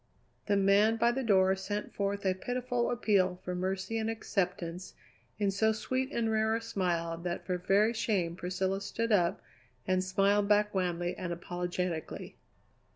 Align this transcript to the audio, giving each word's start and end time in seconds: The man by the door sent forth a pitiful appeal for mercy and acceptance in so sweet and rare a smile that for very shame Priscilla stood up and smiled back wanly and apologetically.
The 0.47 0.57
man 0.57 0.95
by 0.97 1.11
the 1.11 1.21
door 1.21 1.55
sent 1.55 1.93
forth 1.93 2.25
a 2.25 2.33
pitiful 2.33 2.89
appeal 2.89 3.39
for 3.45 3.53
mercy 3.53 3.99
and 3.99 4.09
acceptance 4.09 4.95
in 5.37 5.51
so 5.51 5.71
sweet 5.73 6.11
and 6.11 6.31
rare 6.31 6.55
a 6.55 6.59
smile 6.63 7.19
that 7.19 7.45
for 7.45 7.59
very 7.59 7.93
shame 7.93 8.35
Priscilla 8.35 8.81
stood 8.81 9.11
up 9.11 9.43
and 9.85 10.03
smiled 10.03 10.47
back 10.47 10.73
wanly 10.73 11.15
and 11.15 11.31
apologetically. 11.31 12.35